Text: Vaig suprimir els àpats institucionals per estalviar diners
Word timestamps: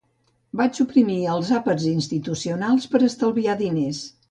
Vaig 0.61 0.79
suprimir 0.79 1.17
els 1.33 1.51
àpats 1.59 1.85
institucionals 1.97 2.89
per 2.95 3.03
estalviar 3.13 3.59
diners 3.65 4.03